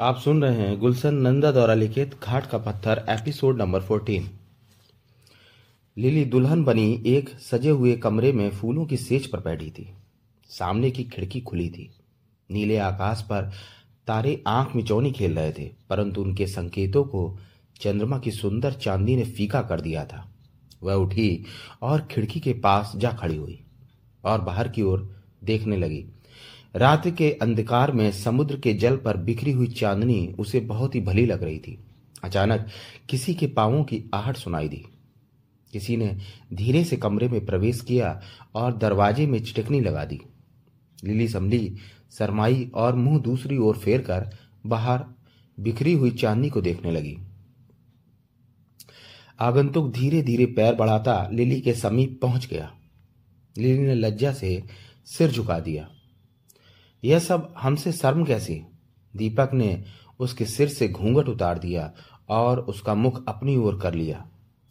[0.00, 4.30] आप सुन रहे हैं गुलशन नंदा द्वारा लिखित घाट का पत्थर एपिसोड नंबर फोर्टीन
[5.96, 9.92] लिली दुल्हन बनी एक सजे हुए कमरे में फूलों की सेज पर बैठी थी।
[10.48, 11.90] सामने की खिड़की खुली थी।
[12.50, 13.50] नीले आकाश पर
[14.06, 17.38] तारे आँख मिचौनी खेल रहे थे, परंतु उनके संकेतों को
[17.80, 20.32] चंद्रमा की सुंदर चांदी ने फीका कर दिया था।
[20.82, 21.44] वह उठी
[21.82, 23.60] और खिड़की के पास जा खड़ी हुई
[24.24, 26.04] और बाहर की ओर देखने लगी।
[26.76, 31.26] रात के अंधकार में समुद्र के जल पर बिखरी हुई चांदनी उसे बहुत ही भली
[31.26, 31.84] लग रही थी।
[32.24, 32.68] अचानक
[33.08, 34.84] किसी के पांवों की आहट सुनाई दी।
[35.72, 36.18] किसी ने
[36.52, 38.20] धीरे से कमरे में प्रवेश किया
[38.54, 40.20] और दरवाजे में चिटकनी लगा दी।
[41.04, 41.76] लिली समली
[42.10, 45.04] सरमाई और मुँह दूसरी ओर फेर कर बाहर
[45.60, 47.18] बिखरी हुई चांदनी को देखने लगी।
[49.40, 52.74] आगंतुक धीरे धीरे पैर बढ़ाता लिली के समीप पहुँच गया।
[53.58, 54.64] लिली ने लज्जा से
[55.06, 55.90] सिर झुका दिया।
[57.04, 58.62] यह सब हमसे शर्म कैसी?
[59.16, 59.84] दीपक ने
[60.20, 61.92] उसके सिर से घूंघट उतार दिया
[62.28, 64.28] और उसका मुख अपनी ओर कर लिया।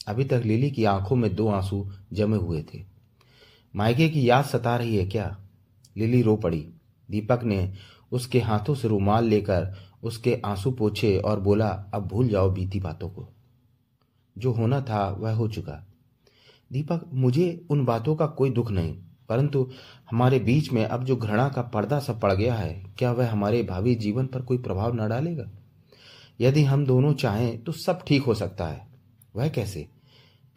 [0.08, 2.84] अभी तक लिली की आँखों में दो आँसू जमे हुए थे।
[3.76, 5.40] मायके की याद सता रही है क्या?
[5.98, 6.70] लिली रो पड़ी।
[7.12, 7.74] दीपक ने
[8.12, 13.10] उसके हाथों से रुमाल लेकर उसके आँसू पोछे और बोला, अब भूल जाओ बीती बातों
[13.10, 13.30] को।
[14.38, 15.88] जो होना था वह हो चुका।
[16.72, 18.98] दीपक, मुझे उन बातों का कोई दुख नहीं।
[19.30, 19.72] परंतु
[20.12, 23.64] हमारे बीच में अब जो घृणा का पर्दा सा पड़ गया है, क्या वह हमारे
[23.64, 25.52] भावी जीवन पर कोई प्रभाव न डालेगा?
[26.42, 28.88] यदि हम दोनों चाहें तो सब ठीक हो सकता है।
[29.36, 29.88] वह कैसे?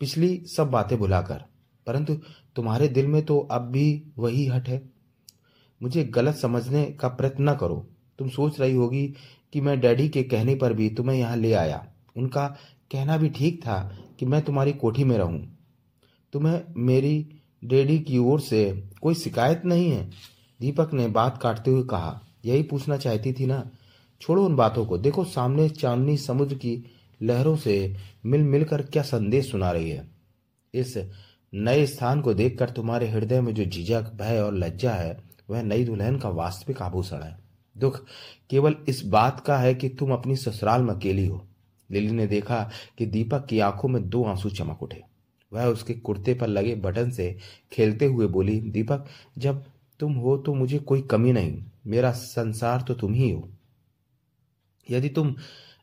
[0.00, 1.44] पिछली सब बातें भुलाकर।
[1.86, 2.14] परंतु
[2.56, 4.90] तुम्हारे दिल में तो अब भी वही हट है।
[5.82, 9.14] मुझे गलत समझने का प्रयत्न न करो। तुम सोच रही होगी
[9.52, 12.46] कि मैं डैडी के कहने पर भी तुम्हें यहाँ ले आया। उनका
[12.92, 15.58] कहना भी ठीक था कि मैं तुम्हारी कोठी में रहूँ।
[16.32, 20.10] तुम्हें मेरी डैडी की ओर से कोई शिकायत नहीं है।
[20.60, 23.70] दीपक ने बात काटते हुए कहा, यही पूछना चाहती थी ना?
[24.20, 26.84] छोड़ो उन बातों को। देखो, सामने चांदनी समुद्र की
[27.22, 27.96] लहरों से
[28.26, 30.08] मिल मिलकर क्या संदेश सुना रही है।
[30.74, 30.98] इस
[31.54, 35.84] नए स्थान को देखकर तुम्हारे हृदय में जो झिझक, भय और लज्जा है, वह नई
[35.84, 37.38] दुल्हन का वास्तविक आभूषण है।
[37.78, 38.04] दुख
[38.50, 41.48] केवल इस बात का है कि तुम अपनी ससुराल में अकेली हो।
[41.90, 45.11] लिली ने देखा कि दीपक की आँखों में दो आँसू चमक उठे।
[45.52, 47.38] वह उसके कुर्ते पर लगे बटन से
[47.72, 49.06] खेलते हुए बोली, दीपक,
[49.38, 49.64] जब
[50.00, 53.48] तुम हो तो मुझे कोई कमी नहीं, मेरा संसार तो तुम ही हो।
[54.90, 55.34] यदि तुम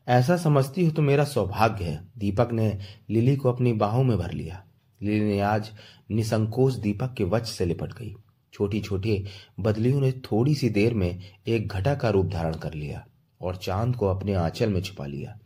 [0.08, 2.78] ऐसा समझती हो तो मेरा सौभाग्य है। दीपक ने
[3.10, 4.64] लिली को अपनी बाहों में भर लिया।
[5.02, 5.70] लिली ने आज
[6.10, 8.16] निसंकोच दीपक के वच से लिपट गई।
[8.52, 9.24] छोटी छोटी
[9.60, 13.06] बदलियों ने थोड़ी सी देर में एक घटा का रूप धारण कर लिया
[13.40, 15.38] और चाँद को अपने आंचल में छुपा लिया।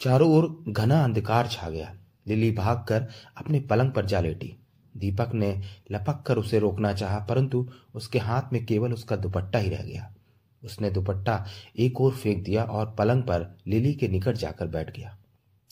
[0.00, 1.94] चारों ओर घना अंधकार छा गया।
[2.28, 4.54] लिली भागकर अपने पलंग पर जा लेटी।
[4.94, 5.50] दीपक ने
[5.92, 10.10] लपक कर उसे रोकना चाहा, परंतु उसके हाथ में केवल उसका दुपट्टा ही रह गया।
[10.62, 11.44] उसने दुपट्टा
[11.76, 15.16] एक और फेंक दिया और पलंग पर लिली के निकट जाकर बैठ गया।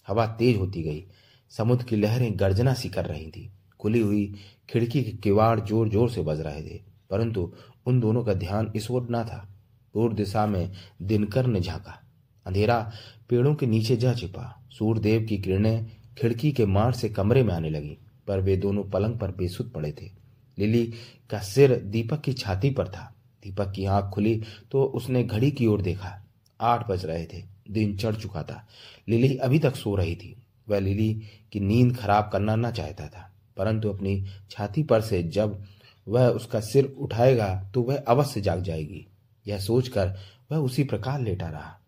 [0.09, 1.05] हवा तेज होती गई।
[1.53, 3.51] समुद्र की लहरें गर्जना सी कर रही थी।
[3.81, 4.25] खुली हुई
[4.69, 6.81] खिड़की के किवाड़ ज़ोर ज़ोर से बज रहे थे,
[7.11, 7.53] परंतु
[7.87, 9.47] उन दोनों का ध्यान इस ओर न था।
[9.95, 10.73] पूर्व दिशा में
[11.03, 12.01] दिनकर ने झांका।
[12.47, 12.81] अंधेरा
[13.29, 17.71] पेड़ों के नीचे जा छिपा। सूर्यदेव की किरणें खिड़की के मार से कमरे में आने
[17.71, 17.97] लगी,
[18.29, 20.11] पर वे दोनों पलंग पर बेसुध पड़े थे।
[20.59, 20.85] लिली
[21.31, 23.13] का सिर दीपक की छाती पर था।
[23.43, 24.41] दीपक की आँख खुली
[24.71, 26.19] तो उसने घड़ी की ओर देखा।
[26.61, 28.67] आठ बज रहे थे। दिन चढ़ चुका था।
[29.09, 30.37] लिली अभी तक सो रही थी।
[30.69, 31.13] वह लिली
[31.53, 35.63] की नींद खराब करना ना चाहता था, परंतु अपनी छाती पर से जब
[36.07, 39.07] वह उसका सिर उठाएगा तो वह अवश्य जाग जाएगी।
[39.47, 40.15] यह सोचकर
[40.51, 41.79] वह उसी प्रकार लेटा रहा।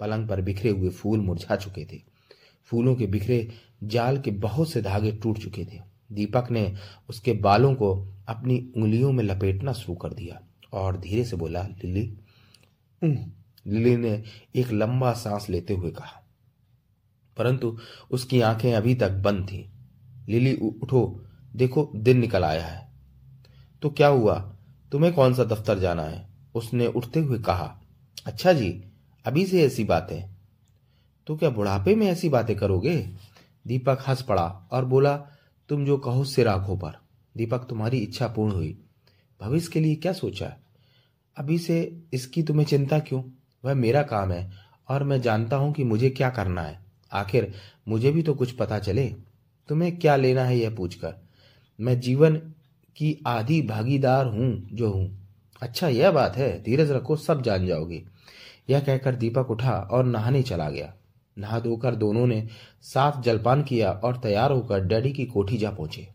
[0.00, 2.00] पलंग पर बिखरे हुए फूल मुरझा चुके थे।
[2.64, 3.52] फूलों के बिखरे
[3.82, 5.80] जाल के बहुत से धागे टूट चुके थे।
[6.12, 6.74] दीपक ने
[7.08, 10.42] उसके बालों को अपनी उंगलियों में लपेटना शुरू कर दिया
[10.72, 12.18] और धीरे से बोला, लिली।
[13.66, 14.22] लिली ने
[14.56, 16.26] एक लंबा सांस लेते हुए कहा।
[17.36, 17.78] परंतु
[18.10, 19.64] उसकी आँखें अभी तक बंद थीं।
[20.28, 21.24] लिली उठो।
[21.56, 22.92] देखो, दिन निकल आया है।
[23.82, 24.56] तो क्या हुआ?
[24.92, 26.28] तुम्हें कौन सा दफ्तर जाना है?
[26.54, 27.80] उसने उठते हुए कहा।
[28.26, 28.84] अच्छा जी,
[29.24, 30.33] अभी से ऐसी बात।
[31.26, 33.08] तो क्या बुढ़ापे में ऐसी बातें करोगे?
[33.66, 35.16] दीपक हंस पड़ा और बोला,
[35.68, 36.98] तुम जो कहो सिर आँखों पर।
[37.36, 38.78] दीपक तुम्हारी इच्छा पूर्ण हुई।
[39.40, 40.56] भविष्य के लिए क्या सोचा है?
[41.38, 43.22] अभी से इसकी तुम्हें चिंता क्यों?
[43.64, 44.52] वह मेरा काम है
[44.88, 46.80] और मैं जानता हूँ कि मुझे क्या करना है।
[47.12, 47.54] आखिर
[47.88, 49.14] मुझे भी तो कुछ पता चले।
[49.68, 51.14] तुम्हें क्या लेना है यह पूछकर?
[51.80, 52.36] मैं जीवन
[52.96, 55.28] की आधी भागीदार हूँ, जो हूँ।
[55.62, 58.04] अच्छा यह बात है, धीरज रखो, सब जान जाओगे।
[58.70, 60.94] यह कहकर दीपक उठा और नहाने चला गया।
[61.36, 62.46] नहा धोकर दोनों ने
[62.84, 66.06] साफ़ जलपान किया और तैयार होकर डैडी की कोठी जा पहुँचे।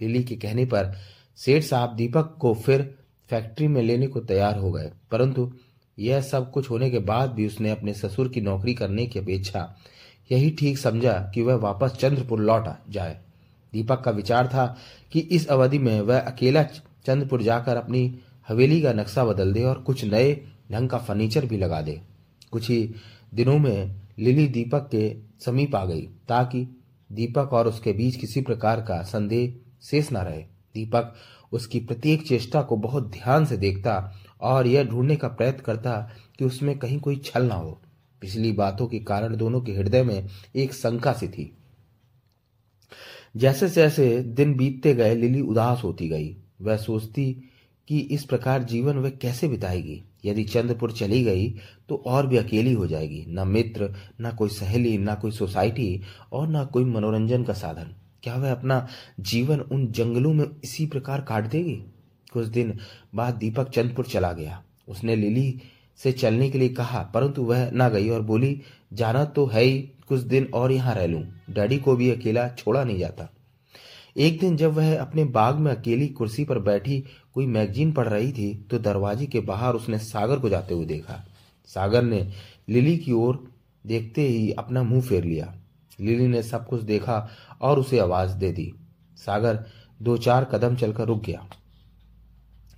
[0.00, 0.92] लिली के कहने पर
[1.38, 2.82] सेठ साहब दीपक को फिर
[3.30, 5.52] फैक्ट्री में लेने को तैयार हो गए, परंतु
[5.98, 9.68] यह सब कुछ होने के बाद भी उसने अपने ससुर की नौकरी करने की अपेक्षा
[10.32, 13.18] यही ठीक समझा कि वह वापस चंद्रपुर लौट जाए।
[13.72, 14.64] दीपक का विचार था
[15.12, 18.14] कि इस अवधि में वह अकेला चंद्रपुर जाकर अपनी
[18.48, 20.32] हवेली का नक्शा बदल दे और कुछ नए
[20.72, 22.00] ढंग का फर्नीचर भी लगा दे।
[22.52, 22.94] कुछ ही
[23.34, 26.66] दिनों में लिली दीपक के समीप आ गई, ताकि
[27.12, 30.42] दीपक और उसके बीच किसी प्रकार का संदेह शेष न रहे।
[30.74, 31.14] दीपक
[31.52, 36.44] उसकी प्रत्येक चेष्टा को बहुत ध्यान से देखता और यह ढूँढने का प्रयत्न करता कि
[36.44, 37.80] उसमें कहीं कोई छल ना हो।
[38.20, 41.52] पिछली बातों के कारण दोनों के हृदय में एक शंका सी थी।
[43.36, 47.50] जैसे जैसे दिन बीतते गए, लिली उदास होती गई। वह सोचती
[47.88, 50.02] कि इस प्रकार जीवन वह कैसे बिताएगी?
[50.24, 51.48] यदि चंद्रपुर चली गई
[51.88, 56.02] तो और भी अकेली हो जाएगी। न मित्र, न कोई सहेली, न कोई सोसाइटी,
[56.32, 58.86] और न कोई मनोरंजन का साधन। क्या वह अपना
[59.20, 61.74] जीवन उन जंगलों में इसी प्रकार काट देगी?
[62.32, 62.78] कुछ दिन
[63.14, 65.60] बाद दीपक चंद्रपुर चला गया। उसने लिली
[65.98, 68.60] से चलने के लिए कहा, परंतु वह ना गई और बोली,
[68.92, 69.78] जाना तो है ही,
[70.08, 73.28] कुछ दिन और यहाँ रह लूँ। डैडी को भी अकेला छोड़ा नहीं जाता।
[74.16, 76.98] एक दिन जब वह अपने बाग में अकेली कुर्सी पर बैठी
[77.34, 81.24] कोई मैगजीन पढ़ रही थी तो दरवाजे के बाहर उसने सागर को जाते हुए देखा।
[81.68, 82.26] सागर ने
[82.68, 83.42] लिली की ओर
[83.84, 85.54] देखते ही अपना मुँह फेर लिया।
[86.00, 87.28] लिली ने सब कुछ देखा
[87.60, 88.72] और उसे आवाज़ दे दी।
[89.16, 89.64] सागर
[90.02, 91.46] दो चार कदम चलकर रुक गया।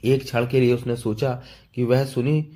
[0.05, 1.33] एक क्षण के लिए उसने सोचा
[1.75, 2.47] कि वह सुनी,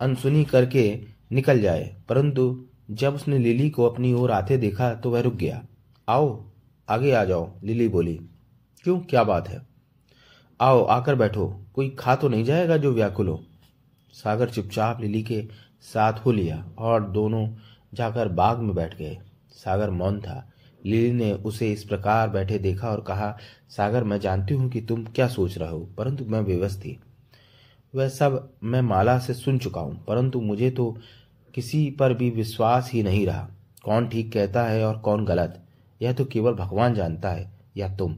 [0.00, 1.00] अनसुनी करके
[1.32, 5.62] निकल जाए, परंतु जब उसने लिली को अपनी ओर आते देखा तो वह रुक गया।
[6.08, 6.44] आओ
[6.88, 8.20] आगे आ जाओ, लिली बोली,
[8.84, 8.98] क्यों?
[9.00, 9.66] क्या बात है?
[10.60, 13.44] आओ, आकर बैठो। कोई खा तो नहीं जाएगा जो व्याकुल हो?
[14.12, 15.42] सागर चुपचाप लिली के
[15.82, 17.48] साथ हो लिया और दोनों
[17.94, 19.18] जाकर बाग में बैठ गए।
[19.52, 20.52] सागर मौन था।
[20.86, 23.36] लिली ने उसे इस प्रकार बैठे देखा और कहा,
[23.68, 26.98] सागर, मैं जानती हूँ कि तुम क्या सोच रहे हो, परंतु मैं बेबस थी।
[27.94, 30.96] वह सब मैं माला से सुन चुका हूँ, परंतु मुझे तो
[31.54, 33.48] किसी पर भी विश्वास ही नहीं रहा।
[33.84, 35.65] कौन ठीक कहता है और कौन गलत?
[36.02, 38.16] यह तो केवल भगवान जानता है, या तुम?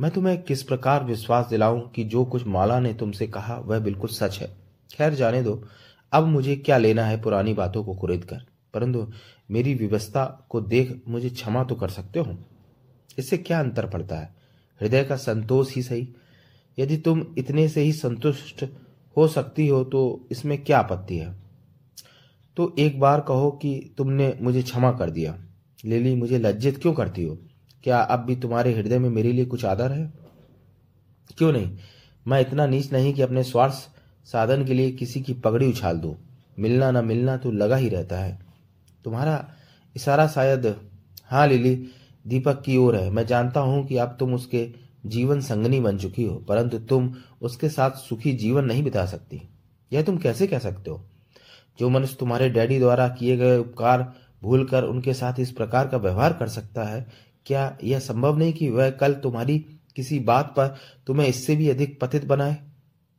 [0.00, 4.10] मैं तुम्हें किस प्रकार विश्वास दिलाऊं कि जो कुछ माला ने तुमसे कहा, वह बिल्कुल
[4.10, 4.56] सच है?
[4.96, 5.64] खैर, जाने दो।
[6.12, 8.36] अब मुझे क्या लेना है पुरानी बातों को कुरेद कर?
[8.74, 9.12] परंतु
[9.50, 12.38] मेरी व्यवस्था को देख मुझे क्षमा तो कर सकते हो।
[13.18, 14.34] इससे क्या अंतर पड़ता है?
[14.80, 16.08] हृदय का संतोष ही सही।
[16.78, 18.64] यदि तुम इतने से ही संतुष्ट
[19.16, 21.36] हो सकती हो तो इसमें क्या आपत्ति है?
[22.56, 25.38] तो एक बार कहो कि तुमने मुझे क्षमा कर दिया।
[25.84, 27.38] लिली मुझे लज्जित क्यों करती हो?
[27.84, 30.12] क्या अब भी तुम्हारे हृदय में मेरे लिए कुछ आदर है?
[31.38, 31.78] क्यों नहीं?
[32.28, 33.74] मैं इतना नीच नहीं कि अपने स्वार्थ
[34.24, 36.16] साधन के लिए किसी की पगड़ी उछाल दू।
[36.58, 38.38] मिलना ना मिलना तो लगा ही रहता है।
[39.04, 39.50] तुम्हारा
[39.96, 40.76] इशारा शायद
[41.24, 41.86] हाँ लिली,
[42.26, 44.70] दीपक की ओर है। मैं जानता हूँ कि अब तुम उसके
[45.06, 49.42] जीवन संगनी बन चुकी हो, परंतु तुम उसके साथ सुखी जीवन नहीं बिता सकती।
[49.92, 51.04] यह तुम कैसे कह सकते हो?
[51.78, 56.32] जो मनुष्य तुम्हारे डैडी द्वारा किए गए उपकार भूलकर उनके साथ इस प्रकार का व्यवहार
[56.32, 57.06] कर सकता है?
[57.46, 59.58] क्या यह संभव नहीं कि वह कल तुम्हारी
[59.96, 62.56] किसी बात पर तुम्हें इससे भी अधिक पतित बनाए?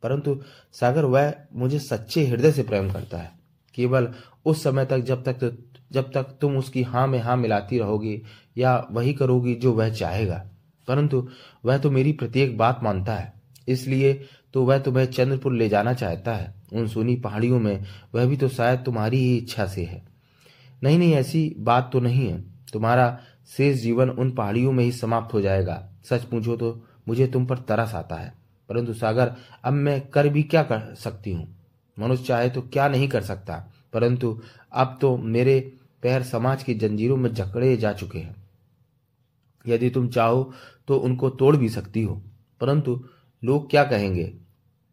[0.02, 0.40] परंतु
[0.72, 3.32] सागर, वह मुझे सच्चे हृदय से प्रेम करता है।
[3.74, 4.08] केवल
[4.44, 5.58] उस समय तक जब तक
[5.92, 8.22] जब तक तुम उसकी हाँ में हाँ मिलाती रहोगी
[8.58, 10.46] या वही करोगी जो वह चाहेगा।
[10.88, 11.28] परंतु
[11.64, 13.32] वह तो मेरी प्रत्येक बात मानता है।
[13.68, 14.24] इसलिए
[14.54, 18.48] तो वह तुम्हें चंद्रपुर ले जाना चाहता है। उन सुनी पहाड़ियों में वह भी तो
[18.48, 20.13] शायद तुम्हारी ही इच्छा से है।
[20.82, 23.20] नहीं नहीं, ऐसी बात तो नहीं है। तुम्हारा
[23.56, 27.58] शेष जीवन उन पहाड़ियों में ही समाप्त हो जाएगा। सच पूछो तो मुझे तुम पर
[27.58, 28.34] तरस आता है।
[28.68, 29.32] परंतु सागर,
[29.64, 31.56] अब मैं कर भी क्या कर सकती हूँ?
[31.98, 34.40] मनुष्य चाहे तो क्या नहीं कर सकता। परंतु
[34.72, 38.36] अब तो मेरे पैर समाज की जंजीरों में जकड़े जा चुके हैं।
[39.66, 40.52] यदि तुम चाहो
[40.88, 42.22] तो उनको तोड़ भी सकती हो।
[42.60, 43.04] परंतु
[43.44, 44.34] लोग क्या कहेंगे?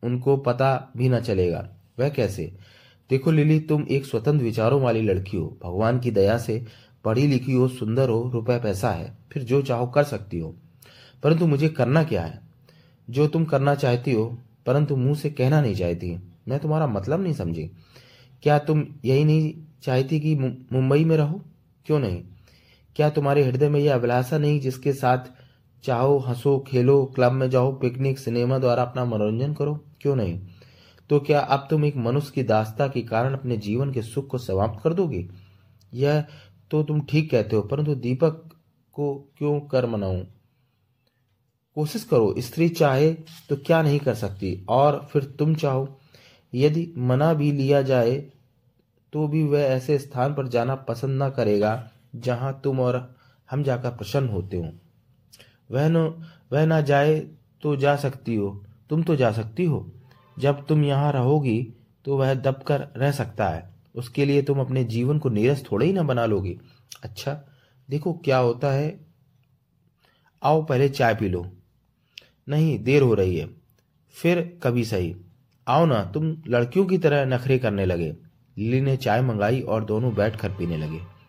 [0.04, 1.70] उनको पता भी न चलेगा।
[2.00, 2.58] वह कैसे?
[3.12, 6.66] देखो लिली, तुम एक स्वतंत्र विचारों वाली लड़की हो। भगवान की दया से
[7.06, 10.56] पढ़ी लिखी हो, सुंदर हो रुपए पैसा है, फिर जो चाहो कर सकती हो।
[11.24, 12.42] परंतु मुझे करना क्या है?
[13.10, 17.34] जो तुम करना चाहती हो, परंतु मुँह से कहना नहीं चाहती। मैं तुम्हारा मतलब नहीं
[17.34, 17.72] समझी।
[18.44, 19.54] क्या तुम यही नहीं
[19.84, 20.36] चाहती कि
[20.74, 21.42] मुंबई में रहो?
[21.86, 22.24] क्यों नहीं?
[22.96, 25.20] क्या तुम्हारे हृदय में यह अभिलाषा नहीं जिसके साथ
[25.84, 29.86] चाहो, हंसो, खेलो, क्लब में जाओ, पिकनिक, सिनेमा द्वारा अपना मनोरंजन करो?
[30.02, 30.40] क्यों नहीं?
[31.12, 34.38] तो क्या अब तुम एक मनुष्य की दास्ता के कारण अपने जीवन के सुख को
[34.38, 35.28] समाप्त कर दोगे?
[35.94, 36.24] यह
[36.72, 38.50] तो तुम ठीक कहते हो, परंतु दीपक
[38.96, 40.24] को क्यों कर मनाऊं
[41.78, 43.12] कोशिश करो, स्त्री चाहे
[43.50, 45.88] तो क्या नहीं कर सकती, और फिर तुम चाहो।
[46.54, 48.18] यदि मना भी लिया जाए
[49.14, 53.16] तो भी वह ऐसे स्थान पर जाना पसंद ना करेगा, जहाँ तुम और
[53.50, 54.72] हम जाकर प्रसन्न होते हो।
[55.72, 55.98] वह न,
[56.52, 57.20] वह ना जाए
[57.64, 59.90] तो जा सकती हो, तुम तो जा सकती हो।
[60.42, 61.74] जब तुम यहाँ रहोगी
[62.06, 65.94] तो वह दबकर रह सकता है। उसके लिए तुम अपने जीवन को नीरस थोड़े ही
[65.94, 66.58] ना बना लोगे।
[67.04, 67.42] अच्छा
[67.90, 69.00] देखो क्या होता है।
[70.44, 71.46] आओ पहले चाय पी लो।
[72.50, 73.50] नहीं, देर हो रही है।
[74.12, 75.16] फिर कभी सही।
[75.68, 78.16] आओ ना, तुम लड़कियों की तरह नखरे करने लगे।
[78.58, 81.21] लिली ने चाय मंगाई और दोनों बैठकर पीने लगे।